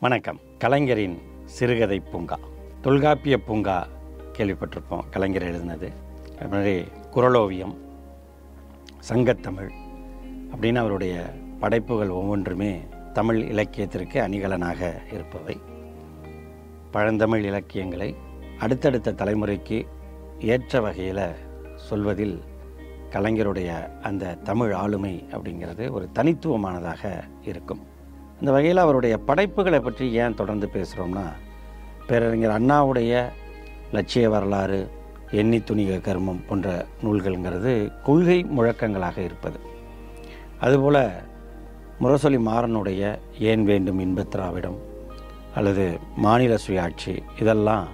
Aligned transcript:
வணக்கம். 0.00 0.40
கலைஞரின் 0.58 1.22
சிறுகதை 1.44 2.00
பூங்கா. 2.00 2.38
தொல்காப்பிய 2.80 3.38
பூங்கா 3.38 3.86
கேள்விப்பட்டிருப்போம். 4.32 5.08
கலைஞர் 5.10 5.42
எழுதினது. 5.42 5.92
அது 6.38 6.48
மாதிரி 6.50 6.84
குரலோவியம் 7.14 7.76
சங்கத்தமிழ் 9.08 9.70
அப்படின்னு 10.52 10.74
அவருடைய 10.74 11.34
படைப்புகள் 11.60 12.08
ஒவ்வொன்றுமே 12.08 12.80
தமிழ் 13.12 13.40
இலக்கியத்திற்கு 13.40 14.20
அணிகலனாக 14.20 14.92
இருப்பவை. 15.12 15.60
பழந்தமிழ் 16.90 17.44
இலக்கியங்களை 17.44 18.16
அடுத்தடுத்த 18.58 19.12
தலைமுறைக்கு 19.12 19.86
ஏற்ற 20.38 20.80
வகையில் 20.80 21.34
சொல்வதில் 21.76 22.42
கலைஞருடைய 23.10 24.00
அந்த 24.00 24.34
தமிழ் 24.34 24.72
ஆளுமை 24.72 25.26
அப்படிங்கிறது 25.30 25.90
ஒரு 25.90 26.08
தனித்துவமானதாக 26.14 27.24
இருக்கும். 27.42 27.96
இந்த 28.40 28.50
வகையில் 28.54 28.80
அவருடைய 28.82 29.14
படைப்புகளை 29.28 29.80
பற்றி 29.80 30.04
ஏன் 30.22 30.36
தொடர்ந்து 30.40 30.66
பேசுகிறோம்னா 30.74 31.24
பேரறிஞர் 32.08 32.54
அண்ணாவுடைய 32.56 33.22
லட்சிய 33.92 34.28
வரலாறு 34.28 34.78
எண்ணி 35.30 35.58
துணிக 35.58 35.96
கர்மம் 36.06 36.44
போன்ற 36.48 36.86
நூல்கள்ங்கிறது 37.04 37.72
கொள்கை 38.04 38.36
முழக்கங்களாக 38.56 39.18
இருப்பது. 39.18 39.58
அதுபோல் 40.60 41.00
முரசொலி 42.02 42.38
மாறனுடைய 42.48 43.02
ஏன் 43.50 43.64
வேண்டும் 43.64 44.00
இன்பத்திராவிடம் 44.00 44.78
அல்லது 45.54 45.84
மாநில 46.16 46.54
சுயாட்சி 46.66 47.14
இதெல்லாம் 47.40 47.88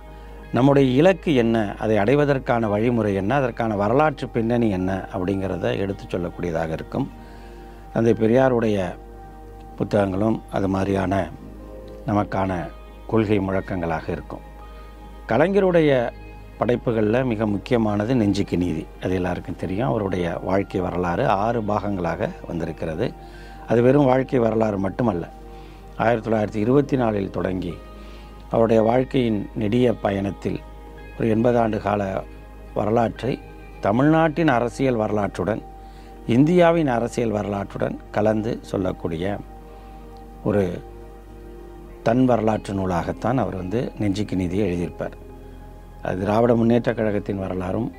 நம்முடைய 0.53 0.87
இலக்கு 1.01 1.35
என்ன 1.35 1.57
அதை 1.79 1.97
அடைவதற்கான 1.97 2.69
வழிமுறை 2.69 3.15
என்ன 3.15 3.35
அதற்கான 3.35 3.77
வரலாற்று 3.77 4.29
பின்னணி 4.29 4.69
என்ன 4.71 4.91
அப்படிங்கிறத 5.15 5.73
எடுத்து 5.79 6.05
சொல்லக்கூடியதாக 6.05 6.71
இருக்கும். 6.71 7.09
தந்தை 7.93 8.13
பெரியாருடைய 8.13 8.77
புத்தகங்களும் 9.77 10.43
அது 10.53 10.69
மாதிரியான 10.69 11.29
நமக்கான 12.07 12.71
கொள்கை 13.07 13.39
முழக்கங்களாக 13.39 14.09
இருக்கும். 14.09 14.41
கலைஞருடைய 15.29 16.11
படைப்புகளில் 16.59 17.25
மிக 17.25 17.47
முக்கியமானது 17.47 18.15
நெஞ்சுக்கு 18.15 18.57
நீதி. 18.57 18.87
அது 19.03 19.15
எல்லாருக்கும் 19.15 19.57
தெரியும். 19.57 19.89
அவருடைய 19.89 20.41
வாழ்க்கை 20.43 20.81
வரலாறு 20.81 21.29
ஆறு 21.29 21.61
பாகங்களாக 21.61 22.29
வந்திருக்கிறது. 22.47 23.13
அது 23.69 23.83
வெறும் 23.83 24.05
வாழ்க்கை 24.05 24.39
வரலாறு 24.39 24.79
மட்டுமல்ல. 24.79 25.29
ஆயிரத்தி 25.97 26.31
தொள்ளாயிரத்தி 26.31 26.63
இருபத்தி 26.63 26.97
நாலில் 26.97 27.31
தொடங்கி 27.31 27.75
அவருடைய 28.51 28.83
வாழ்க்கையின் 28.83 29.51
நெடிய 29.55 29.93
பயணத்தில் 29.93 30.61
ஒரு 31.19 31.29
எண்பது 31.29 31.59
ஆண்டு 31.59 31.79
கால 31.81 32.23
வரலாற்றை 32.75 33.41
தமிழ்நாட்டின் 33.81 34.49
அரசியல் 34.49 34.97
வரலாற்றுடன் 34.97 35.63
இந்தியாவின் 36.27 36.87
அரசியல் 36.87 37.33
வரலாற்றுடன் 37.33 37.99
கலந்து 38.11 38.59
சொல்லக்கூடிய 38.63 39.37
ஒரு 40.45 40.83
தன் 42.03 42.25
வரலாற்று 42.25 42.75
நூலாகத்தான் 42.75 43.37
அவர் 43.37 43.57
வந்து 43.57 43.93
நெஞ்சுக்கு 43.99 44.37
நீதியை 44.37 44.73
எழுதியிருப்பார். 44.73 45.13
அது 46.03 46.19
திராவிட 46.19 46.55
முன்னேற்றக் 46.55 46.95
கழகத்தின் 46.95 47.39
வரலாறும் 47.39 47.93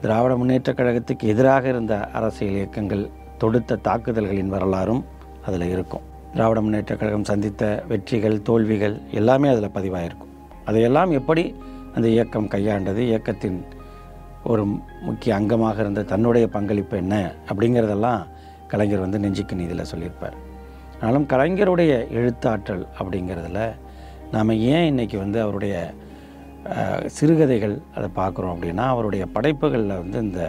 திராவிட 0.00 0.34
முன்னேற்றக் 0.34 0.78
கழகத்துக்கு 0.78 1.22
எதிராக 1.22 1.68
இருந்த 1.68 2.06
அரசியல் 2.10 2.54
இயக்கங்கள் 2.54 3.10
தொடுத்த 3.38 3.76
தாக்குதல்களின் 3.76 4.48
வரலாறும் 4.48 5.04
அதில் 5.46 5.62
இருக்கும். 5.62 6.00
திராவிட 6.32 6.60
முன்னேற்றக் 6.60 6.98
கழகம் 6.98 7.24
சந்தித்த 7.24 7.84
வெற்றிகள் 7.88 8.42
தோல்விகள் 8.42 9.00
எல்லாமே 9.10 9.48
அதில் 9.48 9.70
பதிவாயிருக்கும் 9.70 10.30
அதையெல்லாம் 10.64 11.10
எப்படி 11.10 11.54
அந்த 11.94 12.08
இயக்கம் 12.08 12.48
கையாண்டது 12.48 12.96
இயக்கத்தின் 12.96 13.64
ஒரு 14.44 14.66
முக்கிய 15.00 15.40
அங்கமாக 15.40 15.78
இருந்த 15.78 16.02
தன்னுடைய 16.02 16.48
பங்களிப்பு 16.48 16.96
என்ன 16.96 17.34
அப்படிங்கிறதெல்லாம் 17.48 18.26
கலைஞர் 18.68 18.98
வந்து 18.98 19.18
நெஞ்சுக்கு 19.18 19.56
நீதியில் 19.56 19.84
சொல்லியிருப்பார். 19.84 20.41
ஆனாலும் 21.02 21.30
கலைஞருடைய 21.30 21.92
எழுத்தாற்றல் 22.18 22.82
அப்படிங்கிறதுல 22.98 23.60
நாம் 24.32 24.60
ஏன் 24.72 24.86
இன்றைக்கி 24.90 25.16
வந்து 25.16 25.38
அவருடைய 25.40 25.74
சிறுகதைகள் 27.06 27.74
அதை 27.94 28.08
பார்க்குறோம் 28.16 28.52
அப்படின்னா 28.54 28.84
அவருடைய 28.86 29.24
படைப்புகளில் 29.26 30.00
வந்து 30.02 30.18
இந்த 30.18 30.42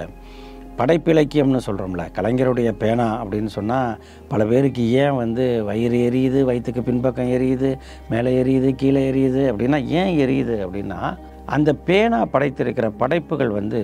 படைப்பிலக்கியம்னு 0.77 1.63
சொல்கிறோம்ல 1.67 2.03
கலைஞருடைய 2.17 2.69
பேனா 2.83 3.07
அப்படின்னு 3.23 3.45
சொன்னால் 3.45 3.97
பல 4.27 4.45
பேருக்கு 4.45 4.85
ஏன் 4.91 5.15
வந்து 5.15 5.43
வயிறு 5.63 5.97
எரியுது 6.09 6.39
வயிற்றுக்கு 6.41 6.83
பின்பக்கம் 6.83 7.33
எரியுது 7.37 7.71
மேலே 8.09 8.43
எரியுது 8.43 8.71
கீழே 8.75 9.03
எரியுது 9.11 9.43
அப்படின்னா 9.51 9.81
ஏன் 10.01 10.13
எரியுது 10.27 10.57
அப்படின்னா 10.65 11.01
அந்த 11.45 11.73
பேனா 11.73 12.21
படைத்திருக்கிற 12.25 12.89
படைப்புகள் 12.97 13.49
வந்து 13.49 13.83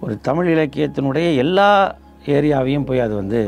ஒரு 0.00 0.20
தமிழ் 0.20 0.48
இலக்கியத்தினுடைய 0.56 1.28
எல்லா 1.36 1.70
ஏரியாவையும் 2.26 2.86
போய் 2.86 3.06
அது 3.08 3.14
வந்து 3.14 3.40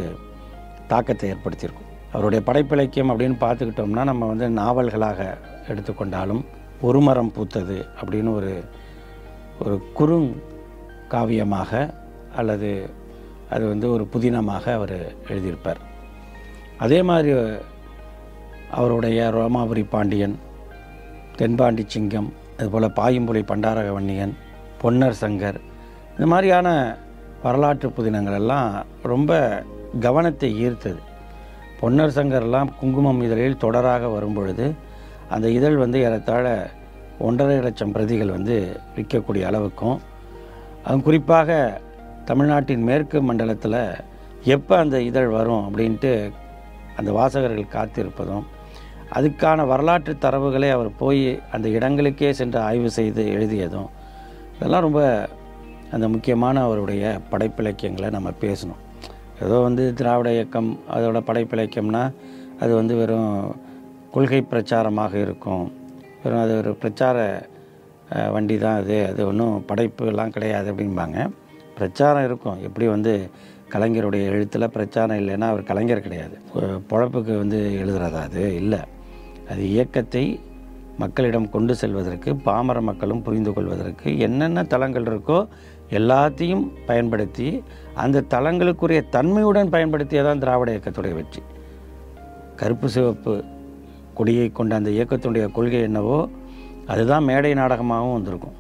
தாக்கத்தை 0.88 1.30
ஏற்படுத்தியிருக்கும். 1.30 1.89
அவருடைய 2.12 2.41
படைப்பிலக்கியம் 2.47 3.10
அப்படின்னு 3.12 3.37
பார்த்துக்கிட்டோம்னா 3.43 4.04
நம்ம 4.10 4.26
வந்து 4.32 4.47
நாவல்களாக 4.60 5.21
எடுத்துக்கொண்டாலும் 5.69 6.43
ஒரு 6.88 7.00
மரம் 7.00 7.32
பூத்தது 7.37 7.78
அப்படின்னு 8.00 8.31
ஒரு 8.38 8.53
ஒரு 9.62 9.75
குறுங் 9.98 10.31
காவியமாக 11.12 11.71
அல்லது 12.37 12.71
அது 13.54 13.65
வந்து 13.69 13.87
ஒரு 13.93 14.04
புதினமாக 14.12 14.65
அவர் 14.78 14.97
எழுதியிருப்பார். 15.31 15.81
அதே 16.84 17.03
மாதிரி 17.03 17.32
அவருடைய 18.78 19.21
ரோமாபுரி 19.37 19.84
பாண்டியன் 19.94 20.37
தென்பாண்டி 21.38 21.84
சிங்கம் 21.87 22.28
அதுபோல் 22.59 22.97
பாயும்புலி 23.00 23.42
பண்டாரகவன்னியன் 23.50 24.34
பொன்னர் 24.82 25.21
சங்கர் 25.22 25.59
இந்த 26.15 26.27
மாதிரியான 26.32 26.69
வரலாற்று 27.42 27.88
புதினங்கள் 27.98 28.38
எல்லாம் 28.41 28.71
ரொம்ப 29.03 29.41
கவனத்தை 30.06 30.50
ஈர்த்தது. 30.66 31.00
பொன்னர் 31.80 32.16
சங்கர்லாம் 32.16 32.70
குங்குமம் 32.80 33.22
இதழில் 33.26 33.62
தொடராக 33.64 34.08
வரும்பொழுது 34.14 34.66
அந்த 35.34 35.46
இதழ் 35.58 35.76
வந்து 35.76 35.98
ஏறத்தாழ 36.06 36.46
ஒன்றரை 37.18 37.56
லட்சம் 37.60 37.92
பிரதிகள் 37.92 38.34
வந்து 38.36 38.56
விற்கக்கூடிய 38.96 39.44
அளவுக்கும் 39.50 39.98
அது 40.84 41.04
குறிப்பாக 41.08 41.58
தமிழ்நாட்டின் 42.24 42.86
மேற்கு 42.88 43.18
மண்டலத்தில் 43.22 43.80
எப்போ 44.54 44.74
அந்த 44.76 44.96
இதழ் 45.00 45.30
வரும் 45.36 45.64
அப்படின்ட்டு 45.66 46.12
அந்த 46.96 47.10
வாசகர்கள் 47.18 47.74
காத்திருப்பதும் 47.76 48.44
அதுக்கான 49.16 49.64
வரலாற்று 49.66 50.12
தரவுகளை 50.24 50.68
அவர் 50.70 50.91
போய் 50.97 51.24
அந்த 51.50 51.66
இடங்களுக்கே 51.68 52.30
சென்று 52.41 52.58
ஆய்வு 52.68 52.91
செய்து 52.98 53.22
எழுதியதும் 53.36 53.91
இதெல்லாம் 54.54 54.86
ரொம்ப 54.86 55.02
அந்த 55.91 56.06
முக்கியமான 56.08 56.56
அவருடைய 56.66 57.04
படைப்பிலக்கியங்களை 57.30 58.10
நம்ம 58.16 58.30
பேசணும். 58.41 58.80
ஏதோ 59.42 59.58
வந்து 59.58 59.94
திராவிட 59.94 60.32
இயக்கம் 60.32 60.70
அதோட 60.90 61.18
படைப்பிலக்கியம்னா 61.26 62.12
அது 62.60 62.74
வந்து 62.74 62.94
வெறும் 62.96 63.56
கொள்கை 64.10 64.40
பிரச்சாரமாக 64.50 65.14
இருக்கும். 65.14 65.72
வெறும் 66.22 66.40
அது 66.40 66.56
ஒரு 66.56 66.74
பிரச்சார 66.74 67.46
வண்டி 68.34 68.58
தான் 68.58 68.78
அது. 68.82 69.06
அது 69.06 69.26
ஒன்றும் 69.26 69.64
படைப்புலாம் 69.68 70.28
கிடையாது 70.28 70.72
அப்படிம்பாங்க. 70.72 71.18
பிரச்சாரம் 71.78 72.24
இருக்கும். 72.24 72.58
எப்படி 72.62 72.86
வந்து 72.86 73.30
கலைஞருடைய 73.74 74.22
எழுத்தில் 74.24 74.68
பிரச்சாரம் 74.68 75.18
இல்லைன்னா 75.18 75.46
அவர் 75.48 75.62
கலைஞர் 75.62 76.00
கிடையாது. 76.00 76.36
பொழப்புக்கு 76.90 77.36
வந்து 77.36 77.58
எழுதுறதா 77.82 78.22
அது? 78.28 78.44
இல்லை. 78.54 78.80
அது 79.50 79.62
இயக்கத்தை 79.68 80.24
மக்களிடம் 80.98 81.50
கொண்டு 81.50 81.74
செல்வதற்கு 81.74 82.30
பாமர 82.36 82.80
மக்களும் 82.80 83.22
புரிந்து 83.22 83.52
கொள்வதற்கு 83.52 84.18
என்னென்ன 84.18 84.64
தளங்கள் 84.64 85.04
இருக்கோ 85.04 85.38
எல்லாத்தையும் 85.90 86.70
பயன்படுத்தி 86.86 87.62
அந்த 87.94 88.24
தளங்களுக்குரிய 88.30 89.08
தன்மையுடன் 89.08 89.68
பயன்படுத்தியதான் 89.68 90.38
திராவிட 90.38 90.72
இயக்கத்துடைய 90.72 91.14
வெற்றி. 91.14 91.42
கருப்பு 92.56 92.88
சிவப்பு 92.88 93.44
கொடியை 94.14 94.50
கொண்ட 94.50 94.74
அந்த 94.74 94.90
இயக்கத்துடைய 94.90 95.52
கொள்கை 95.52 95.80
என்னவோ 95.80 96.28
அதுதான் 96.86 97.24
மேடை 97.24 97.54
நாடகமாகவும் 97.54 98.12
வந்திருக்கும். 98.12 98.52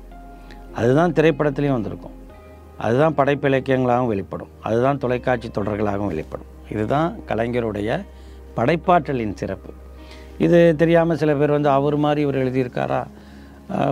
அதுதான் 0.74 1.12
திரைப்படத்திலையும் 1.12 1.72
வந்திருக்கும். 1.72 2.18
அதுதான் 2.78 3.14
படைப்பிலக்கியங்களாகவும் 3.14 4.06
வெளிப்படும். 4.06 4.48
அதுதான் 4.60 4.98
தொலைக்காட்சி 4.98 5.48
தொடர்களாகவும் 5.48 6.06
வெளிப்படும். 6.06 6.46
இதுதான் 6.70 7.18
கலைஞருடைய 7.26 8.04
படைப்பாற்றலின் 8.56 9.34
சிறப்பு. 9.34 9.72
இது 10.38 10.74
தெரியாமல் 10.76 11.16
சில 11.16 11.34
பேர் 11.34 11.50
வந்து 11.50 11.68
அவர் 11.68 11.96
மாதிரி 11.96 12.20
இவர் 12.20 12.36
எழுதியிருக்காரா? 12.36 13.06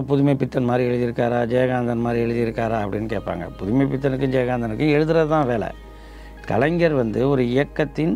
புதுமை 0.08 0.34
பித்தன் 0.40 0.68
மாதிரி 0.68 0.86
எழுதியிருக்காரா 0.88 1.38
ஜெயகாந்தன் 1.52 2.02
மாதிரி 2.04 2.20
எழுதியிருக்காரா 2.26 2.78
அப்படின்னு 2.84 3.08
கேட்பாங்க. 3.12 3.44
புதுமை 3.58 3.84
பித்தனுக்கும் 3.92 4.32
ஜெயகாந்தனுக்கும் 4.36 4.94
எழுதுறது 4.96 5.28
தான் 5.34 5.48
வேலை. 5.50 5.68
கலைஞர் 6.50 6.94
வந்து 7.02 7.20
ஒரு 7.32 7.42
இயக்கத்தின் 7.54 8.14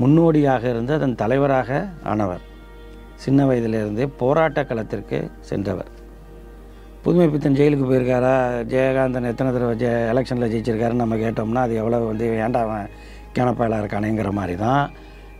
முன்னோடியாக 0.00 0.64
இருந்து 0.72 0.92
அதன் 0.96 1.14
தலைவராக 1.22 1.78
ஆனவர். 2.12 2.42
சின்ன 3.24 3.46
வயதிலிருந்தே 3.50 4.06
போராட்ட 4.20 4.64
களத்திற்கு 4.70 5.18
சென்றவர். 5.50 5.92
புதுமை 7.04 7.26
பித்தன் 7.32 7.58
ஜெயிலுக்கு 7.60 7.86
போயிருக்காரா 7.90 8.34
ஜெயகாந்தன் 8.72 9.30
எத்தனை 9.32 9.50
தடவை 9.56 9.74
ஜெ 9.82 9.90
எலெக்ஷனில் 10.12 10.50
ஜெயிச்சிருக்காருன்னு 10.52 11.04
நம்ம 11.04 11.18
கேட்டோம்னா 11.24 11.64
அது 11.66 11.80
எவ்வளோ 11.82 12.02
வந்து 12.10 12.28
ஏன்டா 12.44 12.62
அவன் 12.66 12.86
கேனப்பாயலாக 13.38 13.82
இருக்கானேங்கிற 13.82 14.30
மாதிரி 14.40 14.56
தான் 14.66 14.84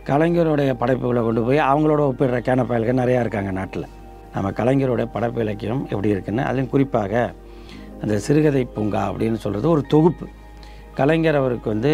கலைஞருடைய 0.09 0.71
படைப்புகளை 0.81 1.23
கொண்டு 1.23 1.41
போய் 1.47 1.67
அவங்களோட 1.69 2.01
ஒப்பிடுற 2.09 2.37
கேனப்பாயல்கள் 2.49 3.01
நிறையா 3.03 3.23
இருக்காங்க 3.25 3.51
நாட்டில். 3.61 3.87
நம்ம 4.33 4.51
கலைஞரோட 4.59 5.03
படப்பு 5.13 5.39
இலக்கியம் 5.45 5.83
எப்படி 5.89 6.09
இருக்குன்னு 6.15 6.43
அதுவும் 6.43 6.71
குறிப்பாக 6.73 7.13
அந்த 8.01 8.15
சிறுகதை 8.25 8.63
பூங்கா 8.75 9.01
அப்படின்னு 9.11 9.39
சொல்கிறது 9.45 9.67
ஒரு 9.69 9.83
தொகுப்பு. 9.93 10.25
கலைஞர் 10.99 11.39
அவருக்கு 11.41 11.67
வந்து 11.69 11.93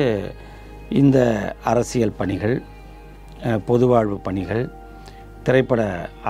இந்த 1.01 1.19
அரசியல் 1.63 2.17
பணிகள் 2.17 2.55
பொதுவாழ்வு 3.39 3.63
பொது 3.67 3.85
வாழ்வு 3.87 4.17
பணிகள் 4.27 4.63
திரைப்பட 5.43 5.81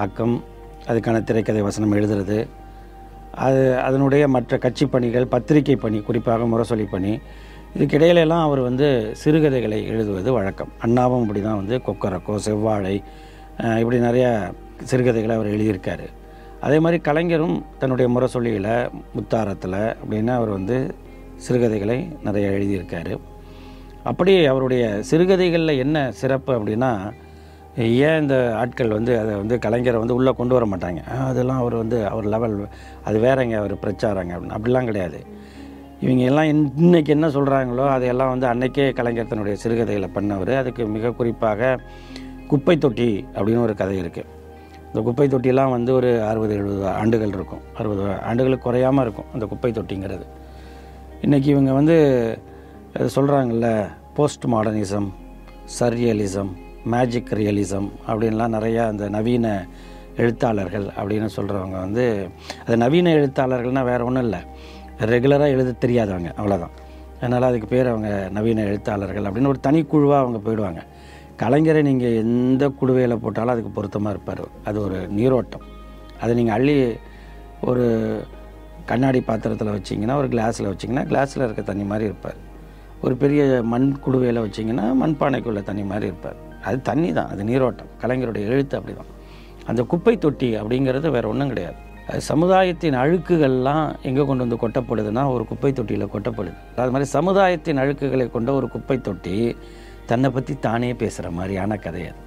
ஆக்கம் 0.04 0.36
அதுக்கான 0.88 1.18
திரைக்கதை 1.24 1.62
வசனம் 1.62 1.94
எழுதுறது 1.98 2.38
அது 3.46 3.62
அதனுடைய 3.80 4.24
மற்ற 4.28 4.58
கட்சி 4.58 4.86
பணிகள் 4.86 5.28
பத்திரிகை 5.28 5.76
பணி 5.76 5.98
குறிப்பாக 6.02 6.46
முரசொலி 6.46 6.86
பணி 6.92 7.12
இதுக்கிடையிலெல்லாம் 7.78 8.44
அவர் 8.48 8.60
வந்து 8.60 8.88
சிறுகதைகளை 9.22 9.80
எழுதுவது 9.86 10.32
வழக்கம். 10.32 10.72
அண்ணாவும் 10.80 11.22
இப்படி 11.22 11.42
தான் 11.42 11.60
வந்து 11.62 11.78
கொக்கரக்கோ 11.88 12.36
செவ்வாழை 12.48 12.96
இப்படி 13.82 13.98
நிறையா 14.00 14.32
சிறுகதைகளை 14.84 15.36
அவர் 15.36 15.48
எழுதியிருக்கார். 15.48 16.06
அதே 16.62 16.80
மாதிரி 16.80 17.02
கலைஞரும் 17.02 17.66
தன்னுடைய 17.80 18.12
முரசொலியில் 18.12 18.90
முத்தாரத்தில் 19.16 19.96
அப்படின்னு 20.10 20.28
அவர் 20.28 20.50
வந்து 20.50 20.96
சிறுகதைகளை 21.36 22.18
நிறைய 22.24 22.50
எழுதியிருக்காரு. 22.50 23.20
அப்படி 24.04 24.46
அவருடைய 24.46 25.00
சிறுகதைகளில் 25.12 25.78
என்ன 25.78 26.12
சிறப்பு 26.12 26.54
அப்படின்னா 26.54 27.12
ஏன் 27.78 28.22
இந்த 28.22 28.54
ஆட்கள் 28.56 28.88
வந்து 28.88 29.20
அதை 29.20 29.36
வந்து 29.36 29.60
கலைஞரை 29.66 29.98
வந்து 29.98 30.16
உள்ளே 30.16 30.32
கொண்டு 30.32 30.54
வர 30.54 30.66
மாட்டாங்க? 30.66 31.04
அதெல்லாம் 31.04 31.60
அவர் 31.60 31.76
வந்து 31.76 32.08
அவர் 32.08 32.26
லெவல் 32.26 32.68
அது 33.04 33.20
வேறங்க 33.20 33.54
அவர் 33.54 33.76
பிரச்சாரங்க 33.76 34.30
அப்படின்னு. 34.30 34.58
அப்படிலாம் 34.58 34.84
கிடையாது. 34.84 35.26
இவங்க 36.02 36.24
எல்லாம் 36.24 36.44
இன்- 36.44 36.72
இன்னைக்கு 36.76 37.12
என்ன 37.12 37.28
சொல்கிறாங்களோ 37.28 37.88
அதையெல்லாம் 37.88 38.38
வந்து 38.38 38.48
அன்னைக்கே 38.48 38.94
கலைஞர் 38.94 39.28
தன்னுடைய 39.28 39.58
சிறுகதைகளை 39.58 40.10
பண்ணவர். 40.14 40.56
அதுக்கு 40.56 40.86
மிக 40.86 41.12
குறிப்பாக 41.12 41.80
குப்பை 42.48 42.78
தொட்டி 42.78 43.26
அப்படின்னு 43.34 43.62
ஒரு 43.62 43.76
கதை 43.76 44.02
இருக்குது 44.02 44.26
இந்த 44.96 45.04
குப்பை 45.08 45.26
தொட்டிலாம் 45.32 45.72
வந்து 45.76 45.92
ஒரு 45.94 46.10
அறுபது 46.24 46.54
எழுபது 46.58 46.84
ஆண்டுகள் 46.88 47.32
இருக்கும். 47.38 47.64
அறுபது 47.80 48.04
ஆண்டுகளுக்கு 48.28 48.66
குறையாமல் 48.66 49.04
இருக்கும் 49.06 49.26
அந்த 49.34 49.46
குப்பை 49.46 49.72
தொட்டிங்கிறது. 49.78 50.26
இன்றைக்கி 51.22 51.50
இவங்க 51.54 51.72
வந்து 51.80 51.96
சொல்கிறாங்கல்ல 53.16 53.70
post 54.18 54.46
modernism 54.54 55.10
surrealism 55.80 56.52
magic 56.94 57.34
realism 57.40 57.90
அப்படின்லாம் 58.08 58.56
நிறையா 58.58 58.86
அந்த 58.92 59.10
நவீன 59.18 59.52
எழுத்தாளர்கள் 60.24 60.88
அப்படின்னு 61.00 61.30
சொல்கிறவங்க 61.38 61.78
வந்து 61.86 62.06
அது 62.66 62.78
நவீன 62.86 63.16
எழுத்தாளர்கள்னால் 63.20 63.90
வேறு 63.92 64.06
ஒன்றும் 64.06 64.24
இல்லை. 64.24 64.42
ரெகுலராக 65.14 65.56
எழுத 65.58 65.78
தெரியாதவங்க 65.86 66.32
அவ்வளோதான் 66.40 66.76
அதனால் 67.20 67.50
அதுக்கு 67.50 67.70
பேர் 67.76 67.92
அவங்க 67.94 68.12
நவீன 68.38 68.64
எழுத்தாளர்கள் 68.72 69.28
அப்படின்னு 69.28 69.54
ஒரு 69.56 69.62
தனிக்குழுவாக 69.68 70.24
அவங்க 70.24 70.42
போயிடுவாங்க. 70.48 70.82
கலைஞரை 71.42 71.82
நீங்கள் 71.90 72.18
எந்த 72.24 72.64
குடுவையில் 72.80 73.22
போட்டாலும் 73.24 73.54
அதுக்கு 73.54 73.72
பொருத்தமாக 73.78 74.14
இருப்பார். 74.16 74.44
அது 74.68 74.78
ஒரு 74.86 74.98
நீரோட்டம். 75.18 75.66
அதை 76.22 76.32
நீங்கள் 76.40 76.56
அள்ளி 76.58 76.76
ஒரு 77.70 77.86
கண்ணாடி 78.90 79.20
பாத்திரத்தில் 79.30 79.76
வச்சிங்கன்னா 79.76 80.16
ஒரு 80.22 80.28
கிளாஸில் 80.34 80.70
வச்சிங்கன்னா 80.72 81.04
கிளாஸில் 81.12 81.46
இருக்க 81.46 81.62
தண்ணி 81.70 81.86
மாதிரி 81.92 82.06
இருப்பார். 82.10 82.40
ஒரு 83.06 83.16
பெரிய 83.24 83.42
மண் 83.72 83.88
குடுவையில் 84.06 84.44
வச்சிங்கன்னா 84.46 84.86
மண்பானைக்குள்ள 85.02 85.62
தண்ணி 85.70 85.84
மாதிரி 85.92 86.08
இருப்பார். 86.12 86.38
அது 86.68 86.78
தண்ணி 86.90 87.10
தான் 87.18 87.32
அது 87.34 87.42
நீரோட்டம். 87.50 87.90
கலைஞருடைய 88.04 88.44
எழுத்து 88.54 88.78
அப்படி 88.78 88.94
தான் 89.00 89.12
அந்த 89.72 89.82
குப்பை 89.92 90.14
தொட்டி 90.26 90.50
அப்படிங்கிறது 90.60 91.10
வேறு 91.16 91.30
ஒன்றும் 91.32 91.52
கிடையாது. 91.54 91.78
அது 92.10 92.22
சமுதாயத்தின் 92.32 92.98
அழுக்குகள்லாம் 93.04 93.86
எங்கே 94.08 94.24
கொண்டு 94.30 94.46
வந்து 94.46 94.60
கொட்டப்படுதுன்னா 94.64 95.24
ஒரு 95.36 95.44
குப்பை 95.52 95.72
தொட்டியில் 95.80 96.12
கொட்டப்படுது. 96.16 96.58
அது 96.84 96.94
மாதிரி 96.96 97.10
சமுதாயத்தின் 97.18 97.82
அழுக்குகளை 97.84 98.28
கொண்ட 98.36 98.50
ஒரு 98.60 98.68
குப்பை 98.76 98.98
தொட்டி 99.08 99.38
தன்னை 100.10 100.30
பற்றி 100.36 100.54
தானே 100.68 100.90
பேசுகிற 101.02 101.28
மாதிரியான 101.38 101.78
கதை 101.86 102.04
அது. 102.10 102.22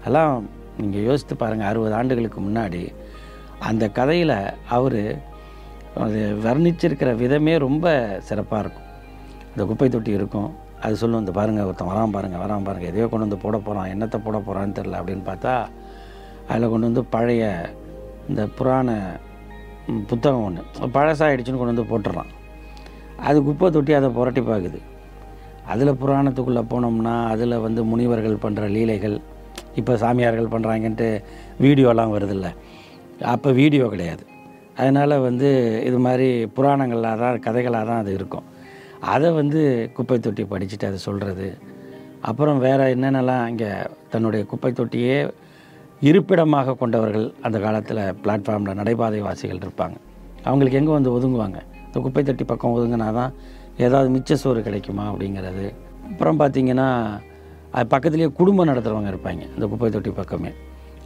அதெல்லாம் 0.00 0.34
நீங்கள் 0.80 1.06
யோசித்து 1.08 1.34
பாருங்கள் 1.42 1.70
அறுபது 1.70 1.94
ஆண்டுகளுக்கு 2.00 2.40
முன்னாடி 2.46 2.82
அந்த 3.68 3.84
கதையில் 3.98 4.36
அவர் 4.76 5.00
அது 6.04 6.20
வர்ணிச்சிருக்கிற 6.46 7.10
விதமே 7.22 7.54
ரொம்ப 7.66 7.86
சிறப்பாக 8.28 8.62
இருக்கும். 8.62 8.88
இந்த 9.52 9.64
குப்பை 9.70 9.88
தொட்டி 9.94 10.12
இருக்கும். 10.18 10.50
அது 10.84 10.94
சொல்லும் 11.02 11.22
இந்த 11.22 11.32
பாருங்கள் 11.36 11.66
ஒருத்தன் 11.68 11.90
வரான் 11.90 12.14
பாருங்கள் 12.14 12.42
வரான் 12.44 12.64
பாருங்கள் 12.66 12.90
எதையோ 12.92 13.06
கொண்டு 13.10 13.26
வந்து 13.26 13.42
போட 13.44 13.56
போகிறான் 13.66 13.90
என்னத்தை 13.92 14.18
போட 14.24 14.38
போகிறான்னு 14.46 14.76
தெரில 14.78 14.98
அப்படின்னு 15.00 15.24
பார்த்தா 15.28 15.52
அதில் 16.48 16.72
கொண்டு 16.72 16.88
வந்து 16.90 17.04
பழைய 17.14 17.44
இந்த 18.30 18.42
புராண 18.58 18.96
புத்தகம் 20.10 20.44
ஒன்று 20.48 20.90
பழசாயிடுச்சுன்னு 20.96 21.60
கொண்டு 21.60 21.74
வந்து 21.74 21.90
போட்டுடுறான் 21.92 22.32
அது 23.28 23.38
குப்பை 23.48 23.70
தொட்டி 23.76 23.92
அதை 23.98 24.10
புரட்டி 24.18 24.42
பார்க்குது 24.50 24.80
அதில் 25.72 25.98
புராணத்துக்குள்ளே 26.02 26.62
போனோம்னா 26.72 27.14
அதில் 27.32 27.62
வந்து 27.66 27.80
முனிவர்கள் 27.90 28.42
பண்ணுற 28.44 28.64
லீலைகள் 28.74 29.16
இப்போ 29.80 29.92
சாமியார்கள் 30.02 30.52
பண்ணுறாங்கன்ட்டு 30.54 31.08
வீடியோலாம் 31.64 32.14
வருதில்ல. 32.16 32.48
அப்போ 33.34 33.48
வீடியோ 33.60 33.84
கிடையாது. 33.94 34.24
அதனால் 34.80 35.14
வந்து 35.28 35.48
இது 35.88 35.98
மாதிரி 36.06 36.28
புராணங்களாக 36.56 37.16
தான் 37.22 37.42
கதைகளாக 37.46 37.84
தான் 37.90 38.00
அது 38.02 38.12
இருக்கும். 38.18 38.46
அதை 39.14 39.28
வந்து 39.40 39.60
குப்பை 39.96 40.18
தொட்டி 40.26 40.44
படிச்சுட்டு 40.52 40.86
அதை 40.90 40.98
சொல்கிறது 41.08 41.48
அப்புறம் 42.28 42.58
வேறு 42.66 42.84
என்னென்னலாம் 42.94 43.44
இங்கே 43.52 43.70
தன்னுடைய 44.12 44.42
குப்பை 44.52 44.70
தொட்டியே 44.80 45.16
இருப்பிடமாக 46.08 46.76
கொண்டவர்கள் 46.82 47.26
அந்த 47.46 47.58
காலத்தில் 47.64 48.02
பிளாட்ஃபார்மில் 48.22 48.78
நடைபாதை 48.80 49.20
வாசிகள் 49.26 49.62
இருப்பாங்க. 49.64 49.96
அவங்களுக்கு 50.48 50.78
எங்கே 50.80 50.92
வந்து 50.98 51.12
ஒதுங்குவாங்க? 51.16 51.58
இந்த 51.86 51.98
குப்பை 52.06 52.22
தொட்டி 52.28 52.44
பக்கம் 52.52 52.74
ஒதுங்கினா 52.76 53.08
தான் 53.20 53.32
ஏதாவது 53.76 54.08
மிச்ச 54.16 54.32
சோறு 54.42 54.60
கிடைக்குமா 54.62 55.04
அப்படிங்கிறது. 55.12 55.66
அப்புறம் 56.10 56.40
பார்த்திங்கன்னா 56.40 56.88
அது 57.76 57.86
பக்கத்துலேயே 57.94 58.30
குடும்பம் 58.40 58.68
நடத்துகிறவங்க 58.70 59.10
இருப்பாங்க 59.12 59.42
இந்த 59.54 59.66
குப்பை 59.72 59.90
தொட்டி 59.90 60.10
பக்கமே. 60.10 60.50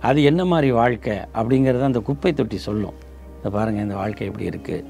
அது 0.09 0.19
என்ன 0.31 0.43
மாதிரி 0.45 0.69
வாழ்க்கை 0.71 1.17
அப்படிங்கிறத 1.39 1.85
அந்த 1.91 2.01
குப்பை 2.09 2.33
தொட்டி 2.33 2.59
சொல்லும். 2.69 2.97
இந்த 3.37 3.51
பாருங்கள் 3.57 3.85
இந்த 3.87 3.95
வாழ்க்கை 3.95 4.27
எப்படி 4.31 4.47
இருக்குது 4.51 4.85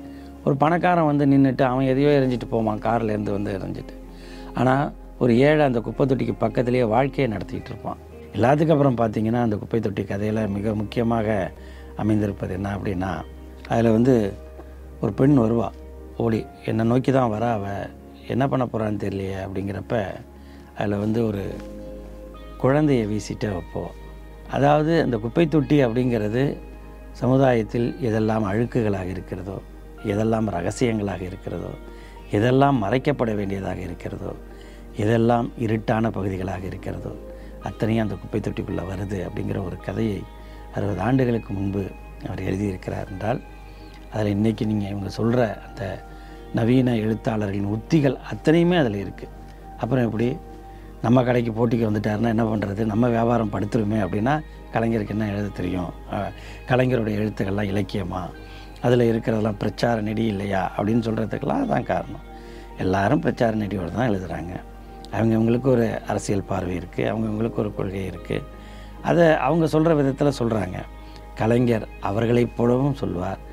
ஒரு 0.46 0.56
பணக்காரன் 0.56 1.08
வந்து 1.10 1.24
நின்றுட்டு 1.26 1.64
அவன் 1.70 1.88
எதையோ 1.92 2.10
எரிஞ்சிட்டு 2.18 2.48
போவான் 2.52 2.82
கார்லேருந்து 2.86 3.32
வந்து 3.36 3.50
எரிஞ்சிட்டு 3.58 3.94
ஆனால் 4.54 4.84
ஒரு 5.18 5.32
ஏழை 5.38 5.64
அந்த 5.64 5.80
குப்பை 5.86 6.04
தொட்டிக்கு 6.06 6.34
பக்கத்துலேயே 6.44 6.84
வாழ்க்கையை 6.94 7.26
நடத்திக்கிட்டு 7.32 7.70
இருப்பான். 7.72 7.98
எல்லாத்துக்கு 8.36 8.74
அப்புறம் 8.74 8.98
பார்த்திங்கன்னா 9.00 9.40
அந்த 9.46 9.56
குப்பை 9.56 9.80
தொட்டி 9.80 10.04
கதையில் 10.04 10.40
மிக 10.56 10.74
முக்கியமாக 10.74 11.52
அமைந்திருப்பது 11.96 12.52
என்ன 12.58 12.72
அப்படின்னா 12.76 13.12
அதில் 13.68 13.90
வந்து 13.90 14.14
ஒரு 15.00 15.12
பெண் 15.12 15.34
வருவாள் 15.34 15.76
ஓடி 16.18 16.40
என்னை 16.66 16.84
நோக்கி 16.84 17.10
தான் 17.12 17.30
வர 17.30 17.44
அவ. 17.52 17.64
என்ன 18.28 18.44
பண்ண 18.48 18.64
போகிறான்னு 18.64 19.02
தெரியலையே 19.02 19.36
அப்படிங்கிறப்ப 19.44 19.94
அதில் 20.76 20.96
வந்து 20.98 21.20
ஒரு 21.24 21.42
குழந்தையை 22.58 23.04
வீசிட்டு 23.06 23.48
வைப்போம் 23.52 23.92
அதாவது 24.50 24.92
அந்த 25.02 25.16
குப்பை 25.16 25.44
தொட்டி 25.48 25.76
அப்படிங்கிறது 25.84 26.42
சமுதாயத்தில் 27.14 27.88
எதெல்லாம் 28.02 28.44
அழுக்குகளாக 28.44 29.08
இருக்கிறதோ 29.08 29.56
எதெல்லாம் 30.04 30.48
ரகசியங்களாக 30.56 31.22
இருக்கிறதோ 31.22 31.70
எதெல்லாம் 32.32 32.78
மறைக்கப்பட 32.82 33.30
வேண்டியதாக 33.34 33.80
இருக்கிறதோ 33.80 34.32
எதெல்லாம் 34.98 35.48
இருட்டான 35.66 36.10
பகுதிகளாக 36.10 36.62
இருக்கிறதோ 36.66 37.12
அத்தனையும் 37.62 38.04
அந்த 38.04 38.16
குப்பை 38.16 38.40
தொட்டிக்குள்ளே 38.40 38.84
வருது 38.90 39.18
அப்படிங்கிற 39.26 39.60
ஒரு 39.64 39.76
கதையை 39.80 40.18
அறுபது 40.74 41.00
ஆண்டுகளுக்கு 41.00 41.52
முன்பு 41.52 41.82
அவர் 42.26 42.42
எழுதியிருக்கிறார் 42.42 43.10
என்றால் 43.10 43.40
அதில் 44.12 44.32
இன்றைக்கி 44.34 44.64
நீங்கள் 44.66 44.90
இவங்க 44.90 45.08
சொல்கிற 45.08 45.62
அந்த 45.66 45.82
நவீன 46.54 46.94
எழுத்தாளர்களின் 46.94 47.72
உத்திகள் 47.76 48.16
அத்தனையுமே 48.32 48.76
அதில் 48.78 49.00
இருக்குது. 49.04 49.34
அப்புறம் 49.78 50.04
எப்படி? 50.04 50.36
நம்ம 51.02 51.22
கடைக்கு 51.24 51.50
போட்டிக்கு 51.58 51.88
வந்துட்டாருன்னா 51.88 52.30
என்ன 52.34 52.44
பண்ணுறது? 52.44 52.84
நம்ம 52.84 53.08
வியாபாரம் 53.08 53.52
படுத்துருமே 53.52 53.98
அப்படின்னா 54.04 54.34
கலைஞருக்கு 54.72 55.08
என்ன 55.08 55.28
எழுத 55.28 55.48
தெரியும்? 55.48 55.92
கலைஞருடைய 56.68 57.18
எழுத்துக்கள்லாம் 57.20 57.70
இலக்கியமா? 57.72 58.22
அதில் 58.80 59.04
இருக்கிறதெல்லாம் 59.10 59.58
பிரச்சார 59.58 60.00
நெடி 60.00 60.24
இல்லையா? 60.24 60.72
அப்படின்னு 60.76 61.06
சொல்கிறதுக்கெல்லாம் 61.08 61.62
அதான் 61.64 61.88
காரணம். 61.92 62.24
எல்லாரும் 62.78 63.20
பிரச்சார 63.20 63.56
நெடியோடு 63.56 63.92
தான் 63.92 64.10
எழுதுகிறாங்க. 64.10 64.54
அவங்கவுங்களுக்கு 65.12 65.68
ஒரு 65.74 66.00
அரசியல் 66.06 66.48
பார்வை 66.50 66.78
இருக்குது. 66.78 67.08
அவங்கவுங்களுக்கு 67.12 67.60
ஒரு 67.64 67.74
கொள்கை 67.74 68.10
இருக்குது. 68.10 68.44
அதை 69.02 69.26
அவங்க 69.36 69.66
சொல்கிற 69.66 69.94
விதத்தில் 69.94 70.38
சொல்கிறாங்க. 70.38 70.78
கலைஞர் 71.34 71.86
அவர்களைப் 72.00 72.56
போலவும் 72.56 72.94
சொல்வார். 72.94 73.46